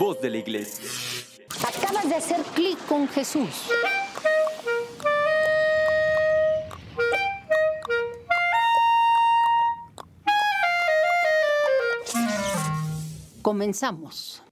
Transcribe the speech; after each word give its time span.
voz 0.00 0.18
de 0.22 0.30
la 0.30 0.38
iglesia. 0.38 0.82
Acabas 1.62 2.08
de 2.08 2.14
hacer 2.14 2.40
clic 2.54 2.78
con 2.86 3.06
Jesús. 3.06 3.68
Comenzamos. 13.42 14.42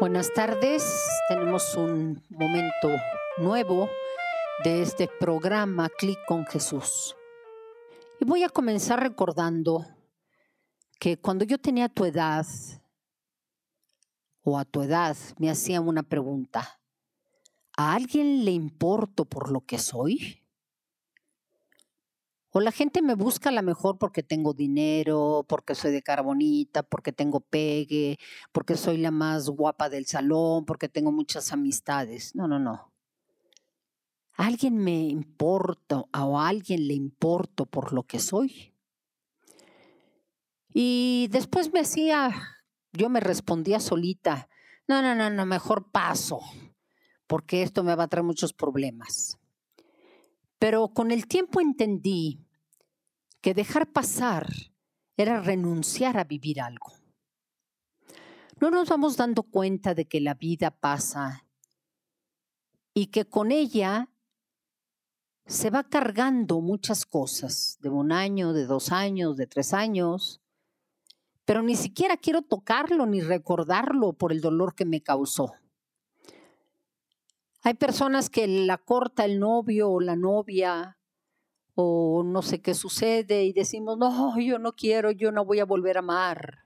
Buenas 0.00 0.32
tardes, 0.32 0.82
tenemos 1.28 1.74
un 1.74 2.22
momento 2.30 2.88
nuevo 3.36 3.90
de 4.64 4.80
este 4.80 5.08
programa 5.08 5.90
Clic 5.98 6.18
con 6.26 6.46
Jesús. 6.46 7.14
Y 8.18 8.24
voy 8.24 8.42
a 8.42 8.48
comenzar 8.48 9.00
recordando 9.00 9.84
que 10.98 11.18
cuando 11.18 11.44
yo 11.44 11.58
tenía 11.58 11.88
tu 11.88 12.04
edad, 12.04 12.46
o 14.42 14.58
a 14.58 14.64
tu 14.64 14.82
edad, 14.82 15.16
me 15.38 15.50
hacían 15.50 15.86
una 15.86 16.02
pregunta. 16.02 16.80
¿A 17.76 17.94
alguien 17.94 18.44
le 18.44 18.52
importo 18.52 19.24
por 19.24 19.50
lo 19.50 19.60
que 19.60 19.78
soy? 19.78 20.42
O 22.52 22.60
la 22.60 22.72
gente 22.72 23.02
me 23.02 23.14
busca 23.14 23.50
a 23.50 23.52
lo 23.52 23.62
mejor 23.62 23.98
porque 23.98 24.22
tengo 24.22 24.54
dinero, 24.54 25.44
porque 25.46 25.74
soy 25.74 25.92
de 25.92 26.02
cara 26.02 26.22
bonita, 26.22 26.82
porque 26.82 27.12
tengo 27.12 27.40
pegue, 27.40 28.18
porque 28.52 28.76
soy 28.76 28.96
la 28.96 29.10
más 29.10 29.50
guapa 29.50 29.90
del 29.90 30.06
salón, 30.06 30.64
porque 30.64 30.88
tengo 30.88 31.12
muchas 31.12 31.52
amistades. 31.52 32.34
No, 32.34 32.48
no, 32.48 32.58
no. 32.58 32.95
¿Alguien 34.36 34.76
me 34.76 35.08
importa 35.08 36.04
o 36.12 36.38
a 36.38 36.48
alguien 36.48 36.86
le 36.86 36.94
importo 36.94 37.64
por 37.64 37.92
lo 37.92 38.02
que 38.02 38.18
soy? 38.18 38.74
Y 40.74 41.28
después 41.30 41.72
me 41.72 41.80
hacía, 41.80 42.30
yo 42.92 43.08
me 43.08 43.20
respondía 43.20 43.80
solita, 43.80 44.50
no, 44.86 45.00
no, 45.00 45.14
no, 45.14 45.30
no, 45.30 45.46
mejor 45.46 45.90
paso, 45.90 46.40
porque 47.26 47.62
esto 47.62 47.82
me 47.82 47.94
va 47.94 48.04
a 48.04 48.08
traer 48.08 48.24
muchos 48.24 48.52
problemas. 48.52 49.38
Pero 50.58 50.88
con 50.88 51.10
el 51.10 51.26
tiempo 51.26 51.62
entendí 51.62 52.46
que 53.40 53.54
dejar 53.54 53.90
pasar 53.90 54.52
era 55.16 55.40
renunciar 55.40 56.18
a 56.18 56.24
vivir 56.24 56.60
algo. 56.60 56.92
No 58.60 58.70
nos 58.70 58.88
vamos 58.90 59.16
dando 59.16 59.44
cuenta 59.44 59.94
de 59.94 60.06
que 60.06 60.20
la 60.20 60.34
vida 60.34 60.70
pasa 60.70 61.46
y 62.92 63.06
que 63.06 63.24
con 63.24 63.50
ella 63.50 64.10
se 65.46 65.70
va 65.70 65.84
cargando 65.84 66.60
muchas 66.60 67.06
cosas, 67.06 67.78
de 67.80 67.88
un 67.88 68.12
año, 68.12 68.52
de 68.52 68.66
dos 68.66 68.90
años, 68.90 69.36
de 69.36 69.46
tres 69.46 69.72
años, 69.72 70.40
pero 71.44 71.62
ni 71.62 71.76
siquiera 71.76 72.16
quiero 72.16 72.42
tocarlo 72.42 73.06
ni 73.06 73.20
recordarlo 73.20 74.12
por 74.12 74.32
el 74.32 74.40
dolor 74.40 74.74
que 74.74 74.84
me 74.84 75.02
causó. 75.02 75.54
Hay 77.62 77.74
personas 77.74 78.28
que 78.30 78.46
la 78.48 78.78
corta 78.78 79.24
el 79.24 79.38
novio 79.38 79.90
o 79.90 80.00
la 80.00 80.16
novia 80.16 80.98
o 81.76 82.24
no 82.24 82.42
sé 82.42 82.60
qué 82.60 82.74
sucede 82.74 83.44
y 83.44 83.52
decimos, 83.52 83.98
no, 83.98 84.38
yo 84.40 84.58
no 84.58 84.72
quiero, 84.72 85.12
yo 85.12 85.30
no 85.30 85.44
voy 85.44 85.60
a 85.60 85.64
volver 85.64 85.96
a 85.96 86.00
amar. 86.00 86.64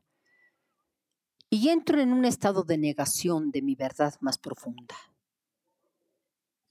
Y 1.50 1.68
entro 1.68 2.00
en 2.00 2.12
un 2.12 2.24
estado 2.24 2.62
de 2.62 2.78
negación 2.78 3.50
de 3.50 3.60
mi 3.60 3.74
verdad 3.74 4.14
más 4.20 4.38
profunda. 4.38 4.94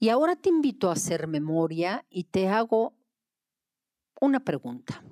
Y 0.02 0.08
ahora 0.08 0.34
te 0.34 0.48
invito 0.48 0.88
a 0.88 0.94
hacer 0.94 1.28
memoria 1.28 2.06
y 2.08 2.24
te 2.24 2.48
hago 2.48 2.94
una 4.18 4.40
pregunta. 4.40 5.04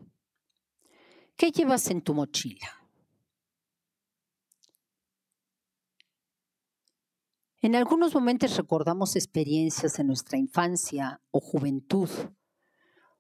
¿Qué 1.36 1.52
llevas 1.52 1.90
en 1.90 2.00
tu 2.00 2.14
mochila? 2.14 2.66
En 7.60 7.76
algunos 7.76 8.14
momentos 8.14 8.56
recordamos 8.56 9.14
experiencias 9.14 9.98
en 9.98 10.06
nuestra 10.06 10.38
infancia 10.38 11.20
o 11.32 11.40
juventud 11.40 12.08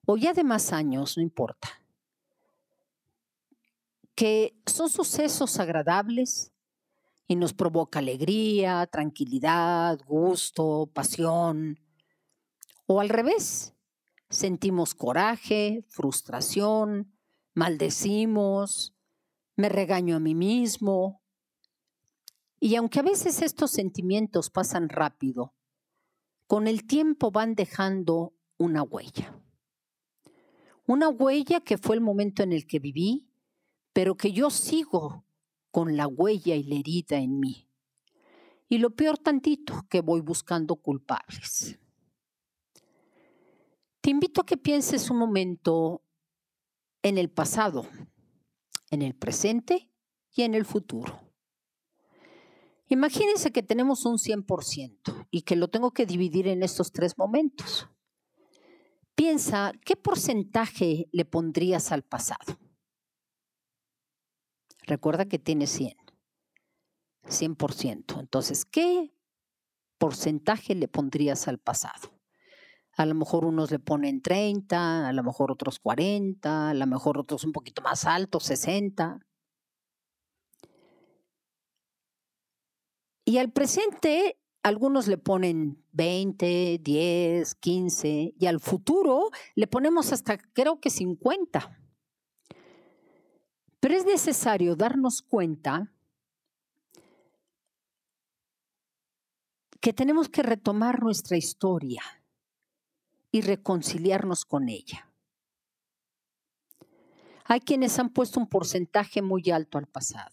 o 0.06 0.16
ya 0.16 0.32
de 0.32 0.44
más 0.44 0.72
años, 0.72 1.18
no 1.18 1.22
importa, 1.22 1.82
que 4.14 4.58
son 4.64 4.88
sucesos 4.88 5.60
agradables 5.60 6.50
y 7.28 7.36
nos 7.36 7.52
provoca 7.52 7.98
alegría, 7.98 8.86
tranquilidad, 8.86 10.00
gusto, 10.06 10.90
pasión. 10.94 11.78
O 12.86 13.00
al 13.00 13.10
revés, 13.10 13.74
sentimos 14.30 14.94
coraje, 14.94 15.84
frustración, 15.88 17.12
maldecimos, 17.54 18.96
me 19.56 19.68
regaño 19.68 20.16
a 20.16 20.20
mí 20.20 20.34
mismo. 20.34 21.22
Y 22.58 22.76
aunque 22.76 23.00
a 23.00 23.02
veces 23.02 23.42
estos 23.42 23.72
sentimientos 23.72 24.48
pasan 24.48 24.88
rápido, 24.88 25.54
con 26.46 26.66
el 26.66 26.86
tiempo 26.86 27.30
van 27.30 27.54
dejando 27.54 28.32
una 28.56 28.82
huella. 28.82 29.38
Una 30.86 31.10
huella 31.10 31.60
que 31.60 31.76
fue 31.76 31.94
el 31.94 32.00
momento 32.00 32.42
en 32.42 32.54
el 32.54 32.66
que 32.66 32.78
viví, 32.78 33.28
pero 33.92 34.16
que 34.16 34.32
yo 34.32 34.48
sigo 34.48 35.26
con 35.78 35.96
la 35.96 36.08
huella 36.08 36.56
y 36.56 36.64
la 36.64 36.74
herida 36.74 37.18
en 37.18 37.38
mí. 37.38 37.70
Y 38.68 38.78
lo 38.78 38.96
peor 38.96 39.16
tantito, 39.16 39.86
que 39.88 40.00
voy 40.00 40.20
buscando 40.20 40.74
culpables. 40.74 41.78
Te 44.00 44.10
invito 44.10 44.40
a 44.40 44.44
que 44.44 44.56
pienses 44.56 45.08
un 45.08 45.18
momento 45.18 46.02
en 47.00 47.16
el 47.16 47.30
pasado, 47.30 47.86
en 48.90 49.02
el 49.02 49.14
presente 49.14 49.92
y 50.34 50.42
en 50.42 50.54
el 50.54 50.64
futuro. 50.64 51.20
Imagínense 52.88 53.52
que 53.52 53.62
tenemos 53.62 54.04
un 54.04 54.18
100% 54.18 55.28
y 55.30 55.42
que 55.42 55.54
lo 55.54 55.68
tengo 55.68 55.92
que 55.92 56.06
dividir 56.06 56.48
en 56.48 56.64
estos 56.64 56.90
tres 56.90 57.16
momentos. 57.16 57.88
Piensa, 59.14 59.70
¿qué 59.84 59.94
porcentaje 59.94 61.08
le 61.12 61.24
pondrías 61.24 61.92
al 61.92 62.02
pasado? 62.02 62.58
Recuerda 64.88 65.26
que 65.26 65.38
tiene 65.38 65.66
100. 65.66 65.94
100%. 67.26 68.20
Entonces, 68.20 68.64
¿qué 68.64 69.12
porcentaje 69.98 70.74
le 70.74 70.88
pondrías 70.88 71.46
al 71.46 71.58
pasado? 71.58 72.18
A 72.96 73.04
lo 73.04 73.14
mejor 73.14 73.44
unos 73.44 73.70
le 73.70 73.78
ponen 73.78 74.22
30, 74.22 75.06
a 75.06 75.12
lo 75.12 75.22
mejor 75.22 75.52
otros 75.52 75.78
40, 75.78 76.70
a 76.70 76.74
lo 76.74 76.86
mejor 76.86 77.18
otros 77.18 77.44
un 77.44 77.52
poquito 77.52 77.82
más 77.82 78.06
altos, 78.06 78.44
60. 78.44 79.20
Y 83.26 83.36
al 83.36 83.52
presente 83.52 84.40
algunos 84.62 85.06
le 85.06 85.18
ponen 85.18 85.84
20, 85.92 86.80
10, 86.82 87.54
15 87.56 88.34
y 88.38 88.46
al 88.46 88.58
futuro 88.58 89.28
le 89.54 89.66
ponemos 89.66 90.12
hasta 90.14 90.38
creo 90.38 90.80
que 90.80 90.88
50. 90.88 91.78
Pero 93.80 93.94
es 93.94 94.04
necesario 94.04 94.74
darnos 94.76 95.22
cuenta 95.22 95.92
que 99.80 99.92
tenemos 99.92 100.28
que 100.28 100.42
retomar 100.42 101.02
nuestra 101.02 101.36
historia 101.36 102.02
y 103.30 103.40
reconciliarnos 103.42 104.44
con 104.44 104.68
ella. 104.68 105.08
Hay 107.44 107.60
quienes 107.60 107.98
han 107.98 108.10
puesto 108.10 108.40
un 108.40 108.48
porcentaje 108.48 109.22
muy 109.22 109.50
alto 109.50 109.78
al 109.78 109.86
pasado. 109.86 110.32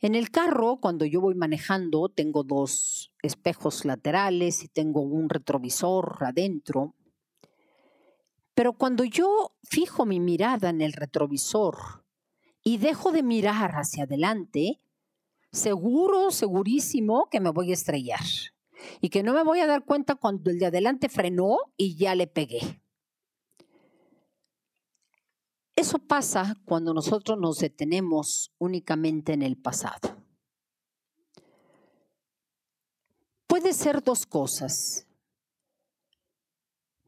En 0.00 0.14
el 0.14 0.30
carro, 0.30 0.76
cuando 0.76 1.04
yo 1.04 1.20
voy 1.20 1.34
manejando, 1.34 2.08
tengo 2.10 2.44
dos 2.44 3.12
espejos 3.22 3.84
laterales 3.84 4.62
y 4.62 4.68
tengo 4.68 5.00
un 5.00 5.28
retrovisor 5.28 6.18
adentro. 6.20 6.94
Pero 8.56 8.72
cuando 8.72 9.04
yo 9.04 9.52
fijo 9.64 10.06
mi 10.06 10.18
mirada 10.18 10.70
en 10.70 10.80
el 10.80 10.94
retrovisor 10.94 12.06
y 12.64 12.78
dejo 12.78 13.12
de 13.12 13.22
mirar 13.22 13.72
hacia 13.72 14.04
adelante, 14.04 14.80
seguro, 15.52 16.30
segurísimo 16.30 17.28
que 17.30 17.38
me 17.38 17.50
voy 17.50 17.70
a 17.70 17.74
estrellar 17.74 18.24
y 19.02 19.10
que 19.10 19.22
no 19.22 19.34
me 19.34 19.44
voy 19.44 19.60
a 19.60 19.66
dar 19.66 19.84
cuenta 19.84 20.14
cuando 20.14 20.50
el 20.50 20.58
de 20.58 20.64
adelante 20.64 21.10
frenó 21.10 21.58
y 21.76 21.96
ya 21.96 22.14
le 22.14 22.26
pegué. 22.28 22.80
Eso 25.76 25.98
pasa 25.98 26.56
cuando 26.64 26.94
nosotros 26.94 27.38
nos 27.38 27.58
detenemos 27.58 28.54
únicamente 28.56 29.34
en 29.34 29.42
el 29.42 29.58
pasado. 29.58 30.16
Puede 33.46 33.74
ser 33.74 34.02
dos 34.02 34.24
cosas. 34.24 35.05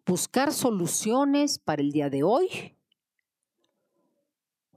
Buscar 0.08 0.54
soluciones 0.54 1.58
para 1.58 1.82
el 1.82 1.92
día 1.92 2.08
de 2.08 2.22
hoy 2.22 2.78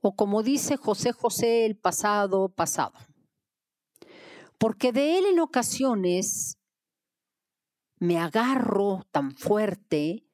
o 0.02 0.14
como 0.14 0.44
dice 0.44 0.76
José 0.76 1.14
José, 1.14 1.66
el 1.66 1.78
pasado 1.78 2.50
pasado. 2.50 2.92
Porque 4.58 4.92
de 4.92 5.18
él 5.18 5.26
en 5.28 5.40
ocasiones 5.40 6.58
me 7.98 8.18
agarro 8.18 9.08
tan 9.12 9.32
fuerte 9.32 10.28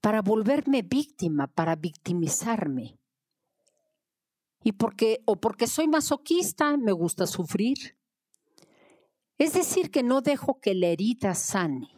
para 0.00 0.22
volverme 0.22 0.82
víctima, 0.82 1.48
para 1.48 1.74
victimizarme. 1.74 3.00
Y 4.62 4.70
porque, 4.70 5.22
o 5.24 5.34
porque 5.40 5.66
soy 5.66 5.88
masoquista, 5.88 6.76
me 6.76 6.92
gusta 6.92 7.26
sufrir. 7.26 7.98
Es 9.36 9.54
decir, 9.54 9.90
que 9.90 10.04
no 10.04 10.20
dejo 10.20 10.60
que 10.60 10.76
la 10.76 10.86
herida 10.86 11.34
sane, 11.34 11.95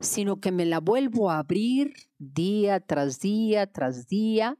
sino 0.00 0.40
que 0.40 0.52
me 0.52 0.66
la 0.66 0.80
vuelvo 0.80 1.30
a 1.30 1.38
abrir 1.38 1.94
día 2.18 2.80
tras 2.80 3.20
día 3.20 3.66
tras 3.66 4.06
día 4.08 4.58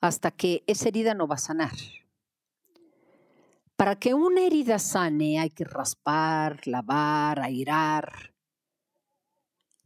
hasta 0.00 0.30
que 0.30 0.62
esa 0.66 0.88
herida 0.88 1.14
no 1.14 1.26
va 1.26 1.36
a 1.36 1.38
sanar. 1.38 1.72
Para 3.76 3.98
que 3.98 4.12
una 4.12 4.42
herida 4.42 4.78
sane 4.78 5.40
hay 5.40 5.50
que 5.50 5.64
raspar, 5.64 6.66
lavar, 6.66 7.40
airar, 7.40 8.34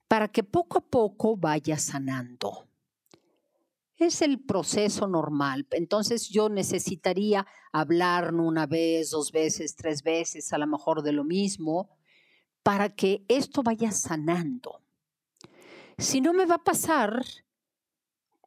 para 0.09 0.29
que 0.29 0.43
poco 0.43 0.79
a 0.79 0.81
poco 0.81 1.37
vaya 1.37 1.79
sanando. 1.79 2.69
Es 3.97 4.23
el 4.23 4.41
proceso 4.41 5.06
normal. 5.06 5.67
Entonces 5.70 6.29
yo 6.29 6.49
necesitaría 6.49 7.47
hablar 7.73 8.35
una 8.35 8.67
vez, 8.67 9.11
dos 9.11 9.31
veces, 9.31 9.76
tres 9.76 10.03
veces, 10.03 10.53
a 10.53 10.59
lo 10.59 10.67
mejor 10.67 11.03
de 11.03 11.12
lo 11.12 11.25
mismo, 11.25 11.97
para 12.69 12.91
que 12.91 13.25
esto 13.29 13.62
vaya 13.62 13.91
sanando. 13.93 14.82
Si 15.97 16.20
no 16.20 16.35
me 16.35 16.44
va 16.44 16.56
a 16.56 16.65
pasar 16.65 17.25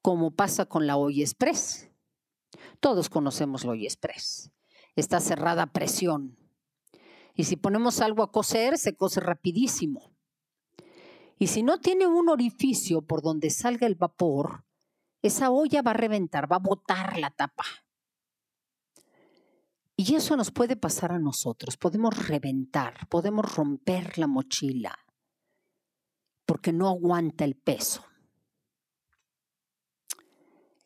como 0.03 0.29
pasa 0.29 0.67
con 0.67 0.85
la 0.85 0.95
Hoy 0.95 1.23
Express. 1.23 1.89
Todos 2.79 3.09
conocemos 3.09 3.65
la 3.65 3.71
Hoy 3.71 3.85
Express. 3.85 4.51
Está 4.95 5.19
cerrada 5.21 5.63
a 5.63 5.73
presión. 5.73 6.37
Y 7.33 7.45
si 7.45 7.55
ponemos 7.55 7.99
algo 7.99 8.21
a 8.21 8.31
cocer, 8.31 8.77
se 8.77 8.95
cose 8.95 9.21
rapidísimo. 9.21 10.13
Y 11.39 11.47
si 11.47 11.63
no 11.63 11.79
tiene 11.79 12.05
un 12.05 12.29
orificio 12.29 13.01
por 13.01 13.23
donde 13.23 13.49
salga 13.49 13.87
el 13.87 13.95
vapor, 13.95 14.65
esa 15.23 15.49
olla 15.49 15.81
va 15.81 15.91
a 15.91 15.95
reventar, 15.95 16.51
va 16.51 16.57
a 16.57 16.59
botar 16.59 17.17
la 17.17 17.31
tapa. 17.31 17.65
Y 20.03 20.15
eso 20.15 20.35
nos 20.35 20.49
puede 20.49 20.75
pasar 20.75 21.11
a 21.11 21.19
nosotros. 21.19 21.77
Podemos 21.77 22.27
reventar, 22.27 23.07
podemos 23.07 23.53
romper 23.53 24.17
la 24.17 24.25
mochila 24.25 24.97
porque 26.43 26.73
no 26.73 26.89
aguanta 26.89 27.45
el 27.45 27.55
peso. 27.55 28.03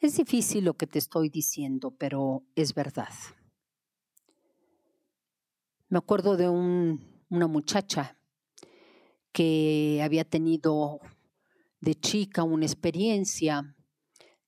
Es 0.02 0.18
difícil 0.18 0.66
lo 0.66 0.74
que 0.74 0.86
te 0.86 1.00
estoy 1.00 1.30
diciendo, 1.30 1.92
pero 1.92 2.44
es 2.56 2.74
verdad. 2.74 3.14
Me 5.88 6.00
acuerdo 6.00 6.36
de 6.36 6.50
una 6.50 7.48
muchacha 7.48 8.18
que 9.32 10.02
había 10.04 10.26
tenido 10.26 11.00
de 11.80 11.96
chica 11.96 12.44
una 12.44 12.66
experiencia 12.66 13.78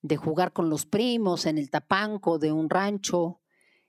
de 0.01 0.17
jugar 0.17 0.51
con 0.51 0.69
los 0.69 0.85
primos 0.85 1.45
en 1.45 1.57
el 1.57 1.69
tapanco 1.69 2.37
de 2.37 2.51
un 2.51 2.69
rancho 2.69 3.39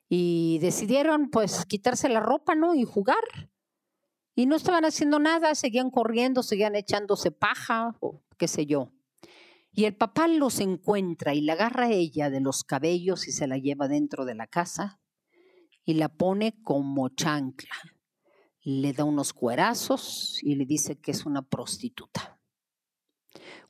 y 0.08 0.58
decidieron 0.60 1.30
pues 1.30 1.66
quitarse 1.66 2.08
la 2.08 2.20
ropa, 2.20 2.54
¿no? 2.54 2.74
Y 2.74 2.84
jugar. 2.84 3.50
Y 4.34 4.46
no 4.46 4.56
estaban 4.56 4.84
haciendo 4.84 5.18
nada, 5.18 5.54
seguían 5.54 5.90
corriendo, 5.90 6.42
seguían 6.42 6.76
echándose 6.76 7.30
paja 7.30 7.96
o 8.00 8.22
qué 8.38 8.48
sé 8.48 8.66
yo. 8.66 8.92
Y 9.72 9.84
el 9.84 9.96
papá 9.96 10.28
los 10.28 10.60
encuentra 10.60 11.34
y 11.34 11.40
la 11.40 11.52
agarra 11.52 11.86
a 11.86 11.92
ella 11.92 12.30
de 12.30 12.40
los 12.40 12.64
cabellos 12.64 13.28
y 13.28 13.32
se 13.32 13.46
la 13.46 13.58
lleva 13.58 13.88
dentro 13.88 14.24
de 14.24 14.34
la 14.34 14.46
casa 14.46 15.00
y 15.84 15.94
la 15.94 16.08
pone 16.08 16.60
como 16.62 17.10
chancla. 17.10 17.74
Le 18.62 18.92
da 18.92 19.04
unos 19.04 19.32
cuerazos 19.32 20.38
y 20.42 20.54
le 20.54 20.66
dice 20.66 21.00
que 21.00 21.10
es 21.10 21.26
una 21.26 21.42
prostituta. 21.42 22.38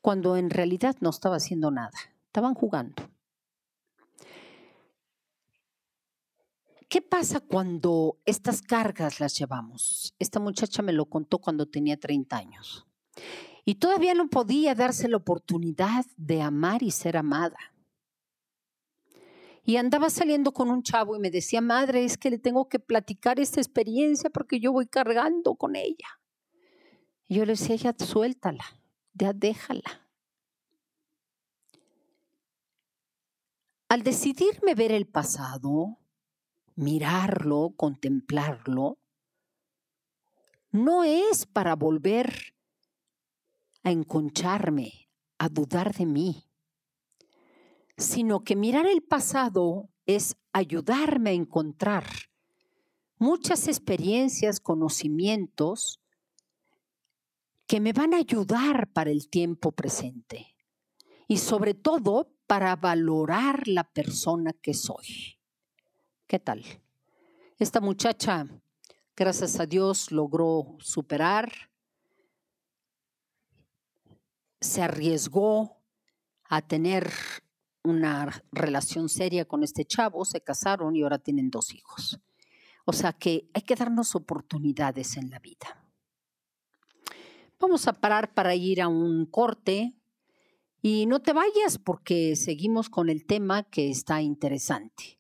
Cuando 0.00 0.37
en 0.37 0.50
realidad 0.50 0.96
no 1.00 1.11
estaba 1.11 1.37
haciendo 1.37 1.70
nada, 1.70 1.99
estaban 2.26 2.55
jugando. 2.55 3.11
¿Qué 6.88 7.02
pasa 7.02 7.40
cuando 7.40 8.19
estas 8.25 8.62
cargas 8.62 9.20
las 9.20 9.38
llevamos? 9.38 10.14
Esta 10.19 10.40
muchacha 10.40 10.81
me 10.81 10.94
lo 10.94 11.05
contó 11.05 11.38
cuando 11.38 11.67
tenía 11.67 12.00
30 12.00 12.35
años. 12.35 12.87
Y 13.67 13.75
todavía 13.75 14.14
no 14.14 14.31
podía 14.31 14.75
darse 14.75 15.06
la 15.06 15.19
oportunidad 15.19 16.06
de 16.17 16.40
amar 16.40 16.82
y 16.82 16.90
ser 16.90 17.19
amada. 17.19 17.58
Y 19.64 19.76
andaba 19.76 20.08
saliendo 20.08 20.52
con 20.52 20.70
un 20.70 20.82
chavo 20.82 21.14
y 21.14 21.19
me 21.19 21.31
decía, 21.31 21.61
madre, 21.61 22.06
es 22.06 22.17
que 22.17 22.31
le 22.31 22.38
tengo 22.38 22.70
que 22.70 22.79
platicar 22.79 23.38
esta 23.38 23.61
experiencia 23.61 24.31
porque 24.31 24.58
yo 24.58 24.73
voy 24.73 24.87
cargando 24.87 25.56
con 25.56 25.76
ella. 25.76 26.08
Y 27.26 27.34
yo 27.34 27.44
le 27.44 27.52
decía, 27.52 27.76
ya 27.76 27.94
suéltala, 27.99 28.64
ya 29.12 29.34
déjala. 29.34 30.08
Al 33.91 34.02
decidirme 34.02 34.75
ver 34.75 34.93
el 34.93 35.06
pasado, 35.06 35.99
mirarlo, 36.79 37.75
contemplarlo, 37.77 38.99
no 40.71 41.03
es 41.03 41.45
para 41.45 41.75
volver 41.75 42.55
a 43.83 43.91
enconcharme, 43.91 45.11
a 45.39 45.49
dudar 45.49 45.93
de 45.95 46.07
mí, 46.07 46.45
sino 47.97 48.45
que 48.45 48.55
mirar 48.55 48.87
el 48.87 49.03
pasado 49.03 49.89
es 50.07 50.37
ayudarme 50.53 51.31
a 51.31 51.33
encontrar 51.33 52.05
muchas 53.19 53.67
experiencias, 53.67 54.61
conocimientos 54.61 56.01
que 57.67 57.81
me 57.81 57.93
van 57.93 58.15
a 58.15 58.19
ayudar 58.19 58.93
para 58.93 59.11
el 59.11 59.29
tiempo 59.29 59.73
presente 59.73 60.55
y 61.27 61.39
sobre 61.39 61.75
todo 61.75 62.33
para 62.47 62.77
valorar 62.77 63.67
la 63.67 63.83
persona 63.83 64.53
que 64.53 64.75
soy. 64.75 65.38
¿Qué 66.29 66.39
tal? 66.39 66.65
Esta 67.59 67.81
muchacha, 67.81 68.47
gracias 69.17 69.59
a 69.59 69.67
Dios, 69.67 70.13
logró 70.13 70.77
superar 70.79 71.51
se 74.61 74.83
arriesgó 74.83 75.81
a 76.45 76.63
tener 76.63 77.11
una 77.83 78.43
relación 78.53 79.09
seria 79.09 79.47
con 79.47 79.63
este 79.63 79.85
chavo, 79.85 80.25
se 80.25 80.41
casaron 80.41 80.97
y 80.97 81.03
ahora 81.03 81.19
tienen 81.19 81.51
dos 81.51 81.73
hijos. 81.73 82.21
O 82.85 82.93
sea 82.93 83.13
que 83.13 83.49
hay 83.55 83.63
que 83.63 83.77
darnos 83.77 84.15
oportunidades 84.15 85.17
en 85.17 85.31
la 85.31 85.39
vida. 85.39 85.85
Vamos 87.61 87.89
a 87.89 87.93
parar 87.93 88.35
para 88.35 88.55
ir 88.55 88.81
a 88.82 88.89
un 88.89 89.27
corte 89.27 89.94
y 90.81 91.06
no 91.06 91.20
te 91.20 91.32
vayas 91.32 91.79
porque 91.79 92.37
seguimos 92.37 92.89
con 92.89 93.08
el 93.08 93.27
tema 93.27 93.65
que 93.65 93.91
está 93.91 94.23
interesante. 94.23 95.18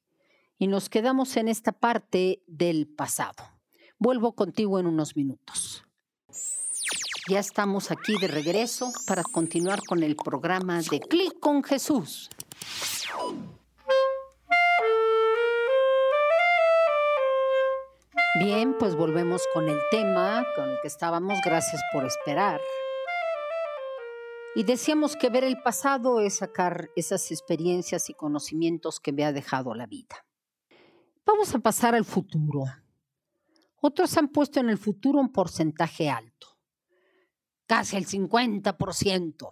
Y 0.58 0.66
nos 0.66 0.88
quedamos 0.88 1.36
en 1.36 1.48
esta 1.48 1.72
parte 1.72 2.42
del 2.48 2.88
pasado. 2.88 3.44
Vuelvo 3.98 4.34
contigo 4.34 4.80
en 4.80 4.86
unos 4.86 5.16
minutos. 5.16 5.84
Ya 7.30 7.38
estamos 7.38 7.90
aquí 7.90 8.18
de 8.20 8.26
regreso 8.26 8.90
para 9.06 9.22
continuar 9.22 9.80
con 9.86 10.02
el 10.02 10.16
programa 10.16 10.80
de 10.80 10.98
Clic 10.98 11.38
con 11.38 11.62
Jesús. 11.62 12.28
Bien, 18.40 18.76
pues 18.78 18.96
volvemos 18.96 19.42
con 19.52 19.68
el 19.68 19.78
tema 19.90 20.44
con 20.56 20.70
el 20.70 20.76
que 20.80 20.88
estábamos. 20.88 21.38
Gracias 21.44 21.82
por 21.92 22.04
esperar. 22.04 22.60
Y 24.54 24.64
decíamos 24.64 25.16
que 25.16 25.30
ver 25.30 25.44
el 25.44 25.60
pasado 25.62 26.20
es 26.20 26.36
sacar 26.36 26.90
esas 26.96 27.30
experiencias 27.30 28.10
y 28.10 28.14
conocimientos 28.14 28.98
que 28.98 29.12
me 29.12 29.24
ha 29.24 29.32
dejado 29.32 29.74
la 29.74 29.86
vida. 29.86 30.27
Vamos 31.28 31.54
a 31.54 31.58
pasar 31.58 31.94
al 31.94 32.06
futuro. 32.06 32.64
Otros 33.82 34.16
han 34.16 34.28
puesto 34.28 34.60
en 34.60 34.70
el 34.70 34.78
futuro 34.78 35.20
un 35.20 35.30
porcentaje 35.30 36.08
alto 36.08 36.56
casi 37.66 37.98
el 37.98 38.06
50%, 38.06 39.50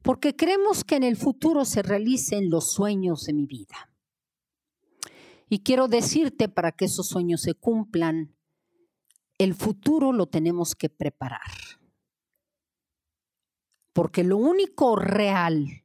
porque 0.00 0.34
creemos 0.34 0.82
que 0.82 0.96
en 0.96 1.02
el 1.02 1.18
futuro 1.18 1.66
se 1.66 1.82
realicen 1.82 2.48
los 2.48 2.72
sueños 2.72 3.26
de 3.26 3.34
mi 3.34 3.44
vida. 3.44 3.90
Y 5.50 5.58
quiero 5.58 5.88
decirte, 5.88 6.48
para 6.48 6.72
que 6.72 6.86
esos 6.86 7.06
sueños 7.06 7.42
se 7.42 7.52
cumplan, 7.52 8.34
el 9.36 9.54
futuro 9.54 10.10
lo 10.12 10.26
tenemos 10.26 10.74
que 10.74 10.88
preparar. 10.88 11.50
Porque 13.92 14.24
lo 14.24 14.38
único 14.38 14.96
real 14.96 15.84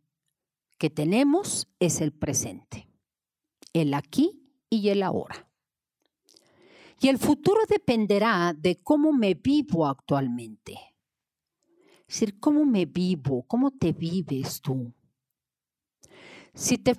que 0.77 0.89
tenemos 0.89 1.67
es 1.79 1.99
el 1.99 2.13
presente, 2.13 2.89
el 3.73 3.93
aquí 3.93 4.46
y 4.69 4.89
el 4.89 5.03
ahora. 5.03 5.47
Y 6.99 7.09
el 7.09 7.17
futuro 7.17 7.61
dependerá 7.69 8.55
de 8.57 8.81
cómo 8.81 9.13
me 9.13 9.35
vivo 9.35 9.85
actualmente. 9.85 10.73
Es 12.07 12.19
decir, 12.19 12.39
¿cómo 12.39 12.65
me 12.65 12.85
vivo? 12.85 13.43
¿Cómo 13.43 13.71
te 13.71 13.91
vives 13.91 14.61
tú? 14.61 14.93
Si 16.53 16.77
te 16.77 16.95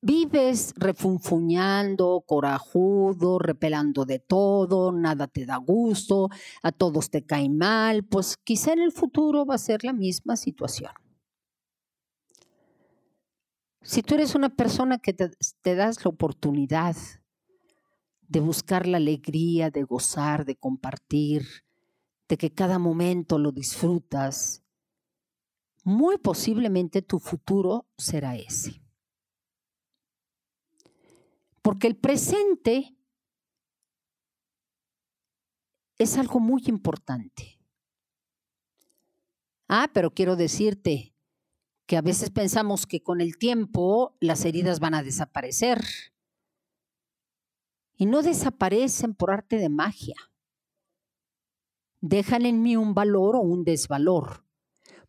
vives 0.00 0.74
refunfuñando, 0.76 2.22
corajudo, 2.26 3.38
repelando 3.38 4.04
de 4.04 4.18
todo, 4.18 4.92
nada 4.92 5.26
te 5.26 5.46
da 5.46 5.56
gusto, 5.56 6.28
a 6.62 6.72
todos 6.72 7.10
te 7.10 7.24
caen 7.24 7.56
mal, 7.56 8.04
pues 8.04 8.36
quizá 8.36 8.74
en 8.74 8.80
el 8.80 8.92
futuro 8.92 9.46
va 9.46 9.54
a 9.54 9.58
ser 9.58 9.82
la 9.82 9.94
misma 9.94 10.36
situación. 10.36 10.92
Si 13.84 14.02
tú 14.02 14.14
eres 14.14 14.34
una 14.34 14.48
persona 14.48 14.98
que 14.98 15.12
te, 15.12 15.74
das 15.76 16.02
la 16.04 16.08
oportunidad 16.08 16.96
de 18.22 18.40
buscar 18.40 18.86
la 18.86 18.96
alegría, 18.96 19.70
de 19.70 19.82
gozar, 19.82 20.46
de 20.46 20.56
compartir, 20.56 21.46
de 22.26 22.38
que 22.38 22.50
cada 22.50 22.78
momento 22.78 23.38
lo 23.38 23.52
disfrutas, 23.52 24.64
muy 25.84 26.16
posiblemente 26.16 27.02
tu 27.02 27.18
futuro 27.18 27.86
será 27.98 28.36
ese. 28.36 28.82
Porque 31.60 31.86
el 31.86 31.96
presente 31.96 32.96
es 35.98 36.16
algo 36.16 36.40
muy 36.40 36.62
importante. 36.68 37.60
Ah, 39.68 39.90
pero 39.92 40.10
quiero 40.10 40.36
decirte 40.36 41.13
que 41.86 41.96
a 41.96 42.02
veces 42.02 42.30
pensamos 42.30 42.86
que 42.86 43.02
con 43.02 43.20
el 43.20 43.36
tiempo 43.36 44.16
las 44.20 44.44
heridas 44.44 44.80
van 44.80 44.94
a 44.94 45.02
desaparecer. 45.02 45.84
Y 47.96 48.06
no 48.06 48.22
desaparecen 48.22 49.14
por 49.14 49.30
arte 49.30 49.56
de 49.56 49.68
magia. 49.68 50.16
Dejan 52.00 52.46
en 52.46 52.62
mí 52.62 52.76
un 52.76 52.94
valor 52.94 53.36
o 53.36 53.40
un 53.40 53.64
desvalor. 53.64 54.44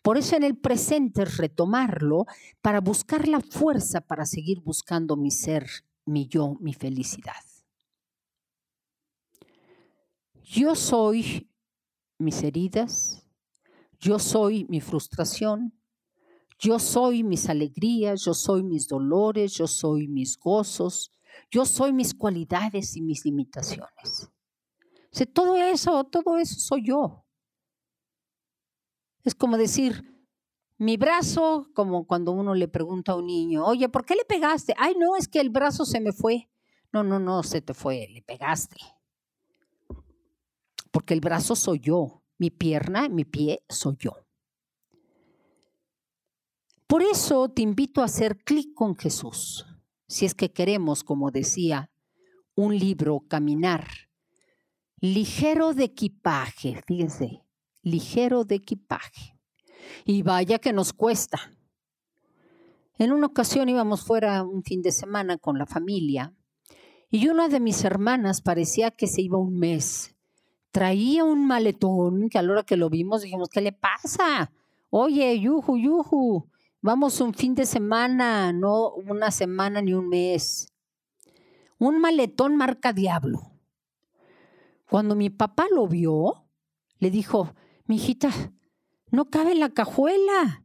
Por 0.02 0.18
eso 0.18 0.36
en 0.36 0.44
el 0.44 0.56
presente 0.56 1.24
es 1.24 1.38
retomarlo 1.38 2.26
para 2.62 2.80
buscar 2.80 3.28
la 3.28 3.40
fuerza 3.40 4.02
para 4.02 4.26
seguir 4.26 4.62
buscando 4.62 5.18
mi 5.18 5.32
ser 5.32 5.68
mi 6.06 6.28
yo, 6.28 6.56
mi 6.60 6.74
felicidad. 6.74 7.34
Yo 10.44 10.76
soy 10.76 11.50
mis 12.20 12.44
heridas, 12.44 13.28
yo 14.00 14.20
soy 14.20 14.66
mi 14.70 14.80
frustración, 14.80 15.74
yo 16.58 16.80
soy 16.80 17.24
mis 17.24 17.50
alegrías, 17.50 18.24
yo 18.24 18.34
soy 18.34 18.64
mis 18.64 18.88
dolores, 18.88 19.54
yo 19.54 19.68
soy 19.68 20.08
mis 20.08 20.38
gozos, 20.38 21.12
yo 21.52 21.66
soy 21.66 21.94
mis 21.94 22.14
cualidades 22.14 22.96
y 22.96 23.02
mis 23.02 23.26
limitaciones. 23.26 24.30
todo 25.34 25.58
eso, 25.58 26.04
todo 26.06 26.38
eso 26.38 26.60
soy 26.60 26.88
yo. 26.88 27.26
Es 29.24 29.34
como 29.34 29.58
decir, 29.58 30.16
mi 30.78 30.98
brazo, 30.98 31.70
como 31.74 32.06
cuando 32.06 32.32
uno 32.32 32.54
le 32.54 32.68
pregunta 32.68 33.14
a 33.14 33.16
un 33.16 33.28
niño, 33.28 33.66
oye, 33.66 33.90
¿por 33.90 34.06
qué 34.06 34.16
le 34.16 34.26
pegaste? 34.26 34.74
Ay, 34.78 34.96
no, 35.00 35.16
es 35.16 35.28
que 35.28 35.40
el 35.40 35.50
brazo 35.50 35.86
se 35.86 36.00
me 36.00 36.12
fue. 36.12 36.50
No, 36.92 37.04
no, 37.04 37.20
no, 37.20 37.44
se 37.44 37.62
te 37.62 37.74
fue, 37.74 38.08
le 38.12 38.22
pegaste. 38.22 38.78
Porque 40.92 41.14
el 41.14 41.22
brazo 41.22 41.56
soy 41.56 41.80
yo, 41.80 42.24
mi 42.38 42.52
pierna, 42.52 43.10
mi 43.10 43.26
pie 43.26 43.64
soy 43.68 43.96
yo. 44.00 44.25
Por 46.88 47.02
eso 47.02 47.50
te 47.50 47.64
invito 47.64 48.02
a 48.02 48.06
hacer 48.06 48.38
clic 48.38 48.74
con 48.76 48.96
Jesús, 48.96 49.66
si 50.08 50.26
es 50.26 50.36
que 50.36 50.52
queremos, 50.52 51.04
como 51.04 51.32
decía, 51.32 51.90
un 52.56 52.78
libro, 52.78 53.24
caminar, 53.28 53.88
ligero 55.00 55.74
de 55.74 55.86
equipaje, 55.86 56.82
fíjense, 56.86 57.42
ligero 57.82 58.46
de 58.46 58.56
equipaje 58.56 59.36
y 60.06 60.22
vaya 60.22 60.60
que 60.60 60.74
nos 60.74 60.94
cuesta. 60.94 61.40
En 62.98 63.12
una 63.12 63.28
ocasión 63.28 63.68
íbamos 63.68 64.06
fuera 64.06 64.44
un 64.44 64.64
fin 64.64 64.82
de 64.82 64.92
semana 64.92 65.38
con 65.38 65.58
la 65.58 65.66
familia 65.66 66.34
y 67.10 67.28
una 67.28 67.50
de 67.50 67.60
mis 67.60 67.84
hermanas 67.84 68.42
parecía 68.42 68.92
que 68.92 69.08
se 69.08 69.22
iba 69.22 69.38
un 69.38 69.58
mes. 69.58 70.16
Traía 70.72 71.24
un 71.24 71.46
maletón 71.48 72.30
que 72.30 72.38
a 72.38 72.42
la 72.42 72.52
hora 72.52 72.64
que 72.64 72.78
lo 72.78 72.90
vimos 72.90 73.22
dijimos, 73.22 73.50
¿qué 73.50 73.62
le 73.62 73.72
pasa? 73.72 74.52
Oye, 74.90 75.40
yuju, 75.40 75.78
yuju, 75.78 76.48
vamos 76.86 77.20
un 77.20 77.34
fin 77.34 77.56
de 77.56 77.66
semana, 77.66 78.54
no 78.54 78.92
una 78.94 79.32
semana 79.32 79.82
ni 79.82 79.96
un 79.96 80.08
mes. 80.08 80.72
Un 81.80 82.00
maletón 82.00 82.56
marca 82.56 82.94
diablo. 82.94 83.40
Cuando 84.88 85.16
mi 85.16 85.32
papá 85.32 85.66
lo 85.74 85.88
vio, 85.88 86.48
le 87.00 87.10
dijo, 87.10 87.56
mi 87.86 87.96
hijita, 87.96 88.30
no 89.10 89.32
cabe 89.32 89.54
en 89.54 89.62
la 89.62 89.72
cajuela. 89.72 90.64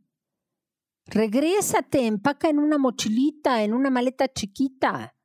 Regrésate, 1.07 2.07
empaca 2.07 2.51
en 2.51 2.59
una 2.59 2.77
mochilita, 2.77 3.65
en 3.65 3.73
una 3.73 3.89
maleta 3.89 4.29
chiquita. 4.29 5.17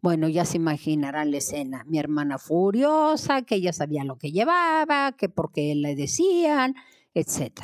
Bueno, 0.00 0.28
ya 0.28 0.44
se 0.44 0.56
imaginarán 0.56 1.32
la 1.32 1.38
escena. 1.38 1.82
Mi 1.88 1.98
hermana 1.98 2.38
furiosa, 2.38 3.42
que 3.42 3.56
ella 3.56 3.72
sabía 3.72 4.04
lo 4.04 4.18
que 4.18 4.30
llevaba, 4.30 5.12
que 5.18 5.28
por 5.28 5.50
qué 5.50 5.74
le 5.74 5.96
decían, 5.96 6.76
etc. 7.12 7.60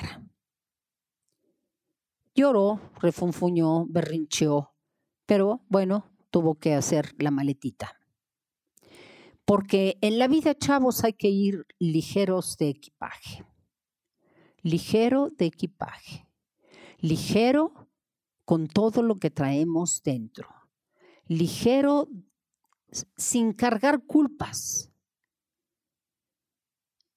Lloró, 2.41 2.81
refunfuñó, 3.03 3.85
berrincheó, 3.85 4.73
pero 5.27 5.61
bueno, 5.69 6.11
tuvo 6.31 6.55
que 6.55 6.73
hacer 6.73 7.15
la 7.19 7.31
maletita. 7.31 8.01
Porque 9.45 9.99
en 10.01 10.19
la 10.19 10.27
vida, 10.27 10.55
chavos, 10.55 11.05
hay 11.05 11.13
que 11.13 11.29
ir 11.29 11.67
ligeros 11.79 12.57
de 12.57 12.71
equipaje. 12.71 13.45
Ligero 14.63 15.29
de 15.37 15.45
equipaje, 15.45 16.31
ligero 17.01 17.91
con 18.47 18.69
todo 18.69 19.03
lo 19.03 19.17
que 19.17 19.31
traemos 19.31 20.03
dentro, 20.03 20.49
ligero 21.27 22.09
sin 23.19 23.53
cargar 23.53 24.07
culpas, 24.07 24.91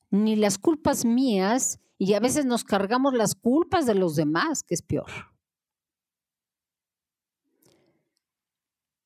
ni 0.09 0.35
las 0.35 0.57
culpas 0.57 1.05
mías, 1.05 1.79
y 1.97 2.13
a 2.13 2.19
veces 2.19 2.45
nos 2.45 2.63
cargamos 2.63 3.13
las 3.13 3.35
culpas 3.35 3.85
de 3.85 3.95
los 3.95 4.15
demás, 4.15 4.63
que 4.63 4.73
es 4.73 4.81
peor. 4.81 5.12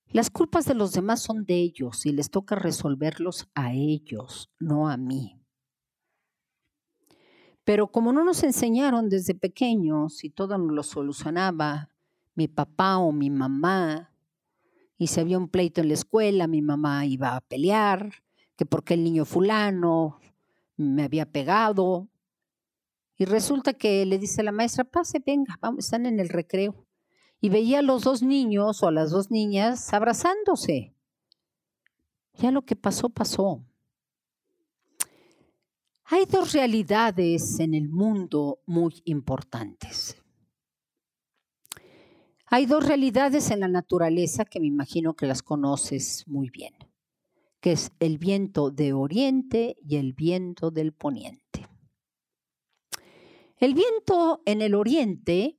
Las 0.10 0.30
culpas 0.30 0.66
de 0.66 0.74
los 0.74 0.94
demás 0.94 1.22
son 1.22 1.44
de 1.46 1.56
ellos 1.56 2.06
y 2.06 2.14
les 2.14 2.32
toca 2.32 2.56
resolverlos 2.56 3.48
a 3.56 3.74
ellos, 3.74 4.50
no 4.58 4.90
a 4.90 4.98
mí. 4.98 5.42
Pero 7.66 7.92
como 7.92 8.14
no 8.14 8.24
nos 8.24 8.44
enseñaron 8.44 9.10
desde 9.10 9.36
pequeños 9.36 10.24
y 10.24 10.30
todo 10.30 10.58
nos 10.58 10.72
lo 10.72 10.84
solucionaba 10.84 11.90
mi 12.34 12.48
papá 12.48 12.98
o 12.98 13.12
mi 13.12 13.30
mamá, 13.30 14.14
y 14.98 15.08
si 15.08 15.20
había 15.20 15.38
un 15.38 15.50
pleito 15.50 15.82
en 15.82 15.90
la 15.90 15.94
escuela, 15.94 16.48
mi 16.48 16.62
mamá 16.62 17.06
iba 17.06 17.36
a 17.36 17.42
pelear, 17.42 18.24
que 18.56 18.66
porque 18.66 18.94
el 18.94 19.04
niño 19.04 19.26
fulano 19.26 20.20
me 20.78 21.04
había 21.04 21.32
pegado. 21.32 22.08
Y 23.18 23.26
resulta 23.26 23.74
que 23.74 24.06
le 24.06 24.20
dice 24.20 24.44
la 24.44 24.52
maestra, 24.52 24.84
pase, 24.84 25.22
venga, 25.26 25.60
están 25.78 26.06
en 26.06 26.20
el 26.20 26.30
recreo. 26.30 26.86
Y 27.42 27.50
veía 27.50 27.80
a 27.80 27.84
los 27.84 28.04
dos 28.04 28.22
niños 28.22 28.84
o 28.84 28.88
a 28.88 28.92
las 28.92 29.12
dos 29.12 29.32
niñas 29.32 29.94
abrazándose. 29.94 30.94
Ya 32.36 32.52
lo 32.52 32.64
que 32.64 32.76
pasó, 32.76 33.10
pasó. 33.10 33.64
Hay 36.06 36.26
dos 36.26 36.54
realidades 36.54 37.60
en 37.60 37.74
el 37.74 37.90
mundo 37.90 38.60
muy 38.66 39.02
importantes. 39.06 40.16
Hay 42.46 42.66
dos 42.66 42.88
realidades 42.88 43.52
en 43.52 43.60
la 43.60 43.68
naturaleza 43.68 44.46
que 44.46 44.62
me 44.62 44.68
imagino 44.68 45.16
que 45.16 45.26
las 45.26 45.42
conoces 45.42 46.24
muy 46.28 46.50
bien, 46.50 46.74
que 47.60 47.74
es 47.74 47.92
el 48.00 48.20
viento 48.20 48.72
de 48.72 48.94
oriente 48.94 49.76
y 49.84 49.98
el 49.98 50.14
viento 50.14 50.72
del 50.72 50.94
poniente. 50.94 51.47
El 53.60 53.74
viento 53.74 54.42
en 54.46 54.62
el 54.62 54.76
oriente 54.76 55.58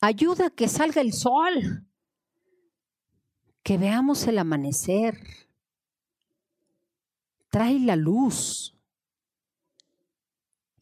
ayuda 0.00 0.46
a 0.46 0.50
que 0.50 0.68
salga 0.68 1.00
el 1.00 1.12
sol, 1.12 1.86
que 3.62 3.78
veamos 3.78 4.26
el 4.26 4.38
amanecer, 4.38 5.18
trae 7.50 7.78
la 7.78 7.96
luz, 7.96 8.74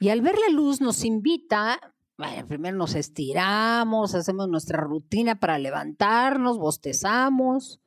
y 0.00 0.08
al 0.08 0.22
ver 0.22 0.36
la 0.38 0.48
luz 0.48 0.80
nos 0.80 1.04
invita, 1.04 1.94
bueno, 2.16 2.48
primero 2.48 2.76
nos 2.78 2.94
estiramos, 2.94 4.14
hacemos 4.14 4.48
nuestra 4.48 4.80
rutina 4.80 5.38
para 5.38 5.58
levantarnos, 5.58 6.56
bostezamos, 6.56 7.80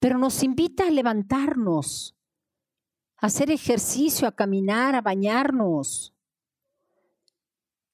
pero 0.00 0.18
nos 0.18 0.42
invita 0.42 0.88
a 0.88 0.90
levantarnos, 0.90 2.16
a 3.18 3.26
hacer 3.26 3.52
ejercicio, 3.52 4.26
a 4.26 4.32
caminar, 4.32 4.96
a 4.96 5.00
bañarnos. 5.00 6.15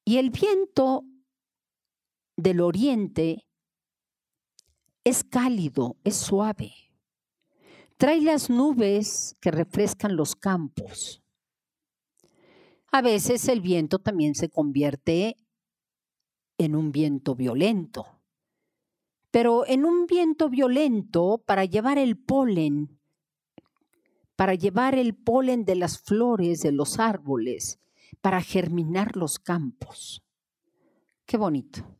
Y 0.05 0.19
el 0.19 0.31
viento 0.31 1.05
del 2.37 2.61
oriente 2.61 3.47
es 5.05 5.25
cálido, 5.25 5.97
es 6.05 6.17
suave. 6.17 6.73
Trae 7.97 8.21
las 8.21 8.51
nubes 8.51 9.37
que 9.41 9.51
refrescan 9.51 10.17
los 10.17 10.35
campos. 10.35 11.23
A 12.91 13.01
veces 13.01 13.49
el 13.49 13.61
viento 13.61 14.01
también 14.01 14.35
se 14.35 14.49
convierte 14.49 15.37
en 16.59 16.77
un 16.77 16.93
viento 16.93 17.35
violento, 17.35 18.07
pero 19.31 19.67
en 19.67 19.85
un 19.85 20.07
viento 20.07 20.51
violento 20.51 21.43
para 21.47 21.65
llevar 21.65 21.97
el 21.97 22.19
polen, 22.19 23.01
para 24.37 24.55
llevar 24.55 24.95
el 24.95 25.15
polen 25.15 25.65
de 25.65 25.77
las 25.77 25.99
flores 25.99 26.61
de 26.61 26.73
los 26.73 26.99
árboles, 26.99 27.81
para 28.21 28.41
germinar 28.43 29.17
los 29.17 29.39
campos. 29.39 30.23
Qué 31.27 31.37
bonito. 31.37 31.99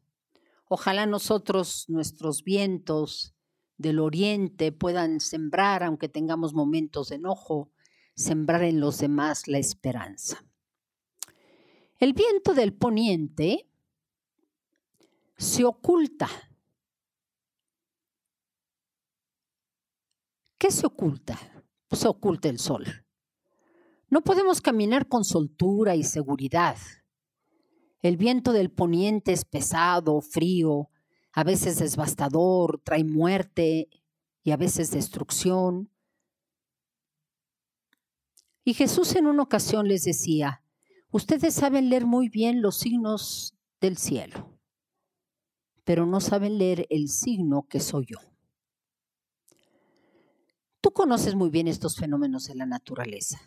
Ojalá 0.67 1.07
nosotros, 1.07 1.87
nuestros 1.89 2.45
vientos 2.45 3.35
del 3.77 3.99
oriente 3.99 4.73
puedan 4.73 5.21
sembrar, 5.21 5.83
aunque 5.83 6.09
tengamos 6.09 6.55
momentos 6.55 7.09
de 7.09 7.17
enojo, 7.17 7.71
sembrar 8.15 8.63
en 8.63 8.81
los 8.81 8.99
demás 8.99 9.49
la 9.49 9.59
esperanza. 9.59 10.45
El 11.99 12.13
viento 12.13 12.55
del 12.55 12.73
poniente 12.73 13.69
se 15.37 15.65
oculta 15.65 16.29
¿Qué 20.63 20.71
se 20.71 20.87
oculta? 20.87 21.37
Se 21.91 22.07
oculta 22.07 22.49
el 22.49 22.61
sol. 22.61 22.87
No 24.13 24.21
podemos 24.21 24.61
caminar 24.61 25.09
con 25.09 25.25
soltura 25.25 25.97
y 25.97 26.05
seguridad. 26.05 26.77
El 28.03 28.19
viento 28.19 28.53
del 28.53 28.71
poniente 28.71 29.33
es 29.33 29.47
pesado, 29.47 30.21
frío, 30.21 30.91
a 31.33 31.45
veces 31.45 31.79
devastador, 31.79 32.83
trae 32.85 33.05
muerte 33.05 33.89
y 34.43 34.51
a 34.51 34.59
veces 34.59 34.91
destrucción. 34.91 35.91
Y 38.65 38.75
Jesús 38.75 39.17
en 39.17 39.29
una 39.29 39.45
ocasión 39.45 39.89
les 39.89 40.05
decía, 40.05 40.63
ustedes 41.11 41.55
saben 41.55 41.89
leer 41.89 42.05
muy 42.05 42.29
bien 42.29 42.61
los 42.61 42.81
signos 42.81 43.57
del 43.81 43.97
cielo, 43.97 44.59
pero 45.85 46.05
no 46.05 46.21
saben 46.21 46.59
leer 46.59 46.87
el 46.91 47.09
signo 47.09 47.67
que 47.67 47.81
soy 47.81 48.05
yo. 48.11 48.19
Tú 50.83 50.91
conoces 50.91 51.35
muy 51.35 51.49
bien 51.49 51.67
estos 51.67 51.97
fenómenos 51.97 52.45
de 52.45 52.57
la 52.57 52.67
naturaleza. 52.67 53.41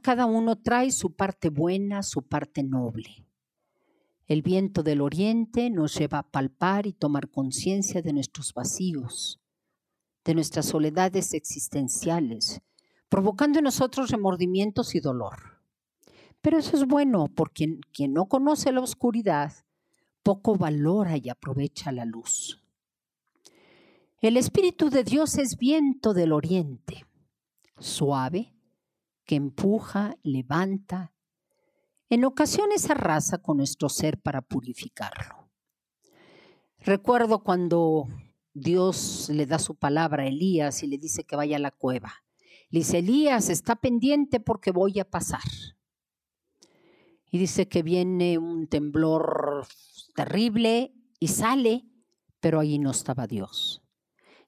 Cada 0.00 0.24
uno 0.24 0.56
trae 0.56 0.90
su 0.90 1.12
parte 1.12 1.50
buena, 1.50 2.02
su 2.02 2.22
parte 2.22 2.62
noble. 2.62 3.26
El 4.26 4.40
viento 4.40 4.82
del 4.82 5.02
oriente 5.02 5.68
nos 5.68 5.94
lleva 5.98 6.20
a 6.20 6.30
palpar 6.30 6.86
y 6.86 6.94
tomar 6.94 7.28
conciencia 7.28 8.00
de 8.00 8.14
nuestros 8.14 8.54
vacíos, 8.54 9.38
de 10.24 10.34
nuestras 10.34 10.64
soledades 10.64 11.34
existenciales, 11.34 12.62
provocando 13.10 13.58
en 13.58 13.64
nosotros 13.64 14.10
remordimientos 14.10 14.94
y 14.94 15.00
dolor. 15.00 15.60
Pero 16.40 16.56
eso 16.56 16.76
es 16.78 16.86
bueno 16.86 17.26
porque 17.28 17.80
quien 17.92 18.14
no 18.14 18.28
conoce 18.28 18.72
la 18.72 18.80
oscuridad 18.80 19.52
poco 20.22 20.56
valora 20.56 21.18
y 21.18 21.28
aprovecha 21.28 21.92
la 21.92 22.06
luz. 22.06 22.64
El 24.22 24.38
Espíritu 24.38 24.88
de 24.88 25.04
Dios 25.04 25.36
es 25.36 25.58
viento 25.58 26.14
del 26.14 26.32
oriente, 26.32 27.04
suave, 27.78 28.54
que 29.30 29.36
empuja, 29.36 30.16
levanta, 30.24 31.14
en 32.08 32.24
ocasiones 32.24 32.90
arrasa 32.90 33.38
con 33.38 33.58
nuestro 33.58 33.88
ser 33.88 34.20
para 34.20 34.42
purificarlo. 34.42 35.48
Recuerdo 36.80 37.44
cuando 37.44 38.08
Dios 38.54 39.28
le 39.32 39.46
da 39.46 39.60
su 39.60 39.76
palabra 39.76 40.24
a 40.24 40.26
Elías 40.26 40.82
y 40.82 40.88
le 40.88 40.98
dice 40.98 41.22
que 41.22 41.36
vaya 41.36 41.58
a 41.58 41.60
la 41.60 41.70
cueva. 41.70 42.12
Le 42.70 42.80
dice, 42.80 42.98
Elías, 42.98 43.50
está 43.50 43.76
pendiente 43.76 44.40
porque 44.40 44.72
voy 44.72 44.98
a 44.98 45.08
pasar. 45.08 45.48
Y 47.30 47.38
dice 47.38 47.68
que 47.68 47.84
viene 47.84 48.36
un 48.36 48.66
temblor 48.66 49.64
terrible 50.16 50.92
y 51.20 51.28
sale, 51.28 51.84
pero 52.40 52.58
allí 52.58 52.80
no 52.80 52.90
estaba 52.90 53.28
Dios. 53.28 53.80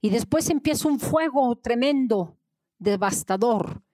Y 0.01 0.11
después 0.11 0.51
empieza 0.51 0.89
un 0.89 0.99
fuego 0.99 1.55
tremendo, 1.55 2.37
devastador. 2.81 3.85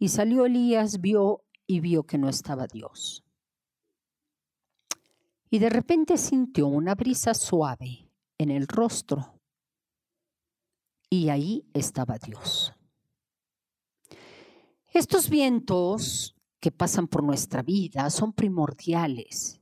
Y 0.00 0.08
salió 0.08 0.46
Elías, 0.46 1.02
vio 1.02 1.44
y 1.66 1.80
vio 1.80 2.04
que 2.04 2.16
no 2.16 2.30
estaba 2.30 2.66
Dios. 2.66 3.22
Y 5.50 5.58
de 5.58 5.68
repente 5.68 6.16
sintió 6.16 6.68
una 6.68 6.94
brisa 6.94 7.34
suave 7.34 8.10
en 8.38 8.50
el 8.50 8.66
rostro. 8.66 9.38
Y 11.10 11.28
ahí 11.28 11.68
estaba 11.74 12.16
Dios. 12.16 12.72
Estos 14.88 15.28
vientos 15.28 16.34
que 16.60 16.72
pasan 16.72 17.06
por 17.06 17.22
nuestra 17.22 17.62
vida 17.62 18.08
son 18.08 18.32
primordiales. 18.32 19.60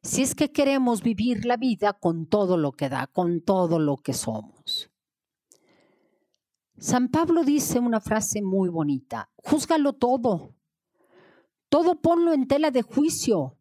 Si 0.00 0.22
es 0.22 0.36
que 0.36 0.52
queremos 0.52 1.02
vivir 1.02 1.44
la 1.44 1.56
vida 1.56 1.92
con 1.92 2.26
todo 2.26 2.56
lo 2.56 2.70
que 2.70 2.88
da, 2.88 3.08
con 3.08 3.40
todo 3.40 3.80
lo 3.80 3.96
que 3.96 4.12
somos. 4.12 4.91
San 6.78 7.08
Pablo 7.08 7.44
dice 7.44 7.78
una 7.78 8.00
frase 8.00 8.42
muy 8.42 8.68
bonita, 8.68 9.30
júzgalo 9.36 9.92
todo, 9.92 10.54
todo 11.68 12.00
ponlo 12.00 12.32
en 12.32 12.46
tela 12.46 12.70
de 12.70 12.82
juicio, 12.82 13.56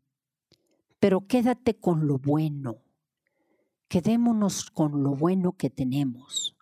pero 0.99 1.27
quédate 1.27 1.79
con 1.79 2.07
lo 2.07 2.17
bueno, 2.17 2.81
quedémonos 3.87 4.69
con 4.71 5.03
lo 5.03 5.15
bueno 5.15 5.53
que 5.53 5.69
tenemos. 5.69 6.55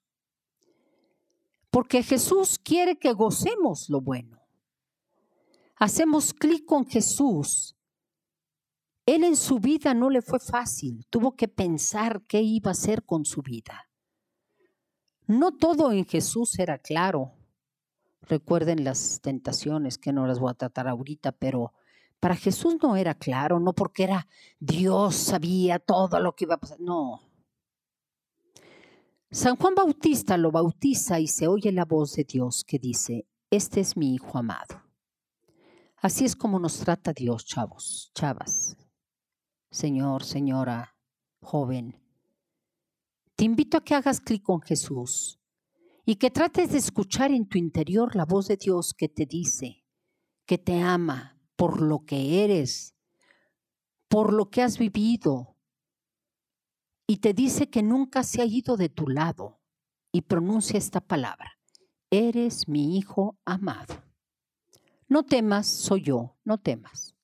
Porque 1.72 2.04
Jesús 2.04 2.58
quiere 2.58 2.98
que 2.98 3.14
gocemos 3.14 3.90
lo 3.90 4.02
bueno. 4.02 4.40
Hacemos 5.76 6.34
clic 6.34 6.66
con 6.66 6.86
Jesús. 6.86 7.76
Él 9.06 9.24
en 9.24 9.36
su 9.36 9.60
vida 9.60 9.94
no 9.94 10.10
le 10.10 10.22
fue 10.22 10.40
fácil, 10.40 11.06
tuvo 11.10 11.36
que 11.36 11.48
pensar 11.48 12.22
qué 12.28 12.42
iba 12.42 12.70
a 12.70 12.74
hacer 12.74 13.06
con 13.06 13.26
su 13.26 13.42
vida. 13.42 13.89
No 15.30 15.52
todo 15.52 15.92
en 15.92 16.08
Jesús 16.08 16.58
era 16.58 16.80
claro. 16.80 17.34
Recuerden 18.22 18.84
las 18.84 19.22
tentaciones, 19.22 20.00
que 20.00 20.12
no 20.12 20.26
las 20.26 20.40
voy 20.40 20.50
a 20.50 20.56
tratar 20.56 20.88
ahorita, 20.88 21.34
pero 21.34 21.72
para 22.20 22.36
Jesús 22.36 22.78
no 22.82 22.96
era 22.96 23.14
claro, 23.14 23.60
no 23.60 23.74
porque 23.74 24.06
era 24.06 24.28
Dios 24.60 25.16
sabía 25.16 25.78
todo 25.78 26.20
lo 26.20 26.36
que 26.36 26.46
iba 26.46 26.56
a 26.56 26.60
pasar, 26.60 26.80
no. 26.80 27.22
San 29.30 29.56
Juan 29.56 29.76
Bautista 29.76 30.36
lo 30.36 30.50
bautiza 30.50 31.20
y 31.20 31.28
se 31.28 31.48
oye 31.48 31.72
la 31.72 31.86
voz 31.86 32.14
de 32.14 32.24
Dios 32.24 32.64
que 32.64 32.80
dice, 32.80 33.28
este 33.52 33.82
es 33.82 33.96
mi 33.96 34.16
Hijo 34.16 34.36
amado. 34.36 34.82
Así 35.98 36.26
es 36.26 36.36
como 36.36 36.58
nos 36.58 36.80
trata 36.80 37.14
Dios, 37.14 37.46
chavos, 37.46 38.10
chavas. 38.16 38.76
Señor, 39.70 40.24
señora, 40.24 40.96
joven, 41.40 42.02
te 43.40 43.46
invito 43.46 43.78
a 43.78 43.86
que 43.86 43.96
hagas 43.96 44.20
clic 44.20 44.44
con 44.44 44.60
Jesús 44.60 45.40
y 46.06 46.18
que 46.18 46.30
trates 46.30 46.74
de 46.74 46.78
escuchar 46.78 47.32
en 47.32 47.48
tu 47.48 47.58
interior 47.58 48.14
la 48.14 48.26
voz 48.26 48.50
de 48.50 48.58
Dios 48.58 48.94
que 48.94 49.08
te 49.08 49.26
dice, 49.26 49.86
que 50.46 50.58
te 50.58 50.82
ama 50.82 51.40
por 51.56 51.82
lo 51.82 52.04
que 52.04 52.44
eres, 52.44 52.98
por 54.10 54.34
lo 54.34 54.50
que 54.50 54.62
has 54.62 54.78
vivido, 54.78 55.56
y 57.08 57.20
te 57.20 57.34
dice 57.34 57.70
que 57.70 57.82
nunca 57.82 58.24
se 58.24 58.42
ha 58.42 58.46
ido 58.46 58.76
de 58.76 58.90
tu 58.90 59.08
lado, 59.08 59.62
y 60.12 60.24
pronuncia 60.24 60.78
esta 60.78 61.00
palabra, 61.00 61.58
eres 62.12 62.68
mi 62.68 62.98
hijo 62.98 63.40
amado. 63.46 64.04
No 65.08 65.24
temas, 65.24 65.66
soy 65.66 66.02
yo, 66.02 66.36
no 66.44 66.58
temas. 66.58 67.16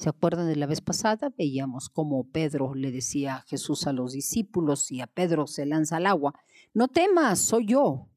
¿Se 0.00 0.08
acuerdan 0.08 0.46
de 0.46 0.56
la 0.56 0.64
vez 0.64 0.80
pasada? 0.80 1.30
Veíamos 1.36 1.90
cómo 1.90 2.24
Pedro 2.24 2.74
le 2.74 2.90
decía 2.90 3.36
a 3.36 3.42
Jesús 3.42 3.86
a 3.86 3.92
los 3.92 4.12
discípulos 4.12 4.90
y 4.90 5.02
a 5.02 5.06
Pedro 5.06 5.46
se 5.46 5.66
lanza 5.66 5.98
al 5.98 6.06
agua. 6.06 6.32
No 6.72 6.88
temas, 6.88 7.38
soy 7.38 7.66
yo. 7.66 8.08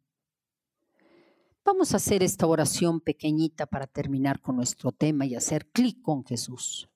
Vamos 1.66 1.92
a 1.94 1.98
hacer 1.98 2.24
esta 2.24 2.48
oración 2.48 3.02
pequeñita 3.02 3.66
para 3.66 3.86
terminar 3.86 4.40
con 4.40 4.56
nuestro 4.56 4.94
tema 4.94 5.26
y 5.26 5.36
hacer 5.36 5.72
clic 5.72 6.02
con 6.02 6.24
Jesús. 6.24 6.88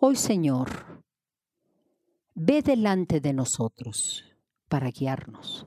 Hoy, 0.00 0.16
Señor, 0.16 1.04
ve 2.34 2.62
delante 2.62 3.20
de 3.20 3.34
nosotros 3.34 4.24
para 4.66 4.90
guiarnos. 4.90 5.66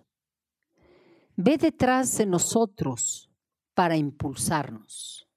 Ve 1.36 1.60
detrás 1.60 2.18
de 2.18 2.26
nosotros 2.26 3.30
para 3.76 3.96
impulsarnos. 3.96 5.29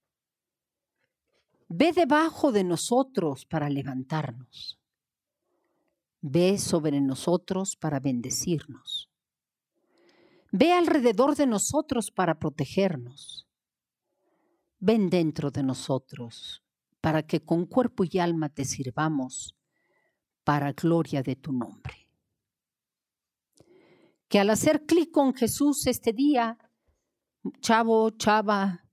Ve 1.75 1.93
debajo 1.93 2.53
de 2.53 2.65
nosotros 2.65 3.47
para 3.47 3.71
levantarnos. 3.71 4.79
Ve 6.21 6.59
sobre 6.59 7.01
nosotros 7.01 7.77
para 7.77 7.99
bendecirnos. 7.99 9.11
Ve 10.51 10.75
alrededor 10.75 11.35
de 11.35 11.47
nosotros 11.47 12.11
para 12.11 12.39
protegernos. 12.39 13.49
Ven 14.81 15.09
dentro 15.09 15.51
de 15.51 15.63
nosotros 15.63 16.63
para 17.01 17.23
que 17.23 17.41
con 17.41 17.65
cuerpo 17.65 18.05
y 18.05 18.19
alma 18.19 18.51
te 18.51 18.67
sirvamos 18.67 19.57
para 20.45 20.73
gloria 20.73 21.23
de 21.23 21.37
tu 21.37 21.53
nombre. 21.53 22.07
Que 24.29 24.39
al 24.39 24.51
hacer 24.51 24.85
clic 24.85 25.11
con 25.11 25.33
Jesús 25.33 25.87
este 25.87 26.13
día, 26.13 26.59
chavo, 27.63 28.11
chava, 28.11 28.85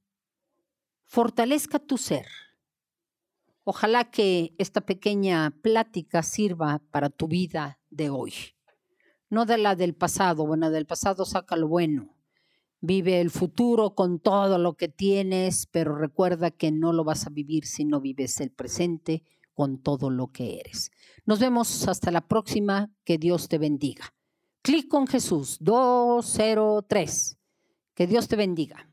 fortalezca 1.04 1.78
tu 1.78 1.98
ser 1.98 2.26
Ojalá 3.72 4.10
que 4.10 4.56
esta 4.58 4.82
pequeña 4.82 5.52
plática 5.62 6.24
sirva 6.24 6.82
para 6.90 7.12
tu 7.12 7.28
vida 7.28 7.80
de 7.92 8.10
hoy. 8.10 8.34
no 9.30 9.46
de 9.46 9.60
la 9.60 9.76
del 9.76 9.94
pasado. 9.94 10.48
Bueno, 10.48 10.72
del 10.72 10.88
pasado 10.88 11.24
saca 11.24 11.56
lo 11.56 11.68
bueno. 11.68 12.18
Vive 12.82 13.22
el 13.22 13.30
futuro 13.30 13.94
con 13.94 14.20
todo 14.20 14.58
lo 14.58 14.74
que 14.74 14.88
tienes, 14.88 15.68
pero 15.68 15.96
recuerda 15.96 16.50
que 16.50 16.72
no 16.72 16.94
lo 16.94 17.04
vas 17.04 17.28
a 17.28 17.30
vivir 17.30 17.68
si 17.68 17.86
no 17.86 18.02
vives 18.02 18.42
el 18.42 18.50
presente 18.50 19.22
con 19.54 19.84
todo 19.84 20.10
lo 20.10 20.32
que 20.32 20.60
eres. 20.62 20.90
Nos 21.28 21.38
vemos 21.38 21.88
hasta 21.88 22.10
la 22.10 22.28
próxima. 22.28 22.90
Que 23.04 23.20
Dios 23.20 23.50
te 23.50 23.60
bendiga. 23.60 24.16
Clic 24.64 24.88
con 24.88 25.06
Jesús 25.06 25.60
203. 25.62 27.38
Que 27.94 28.08
Dios 28.08 28.28
te 28.28 28.36
bendiga. 28.36 28.90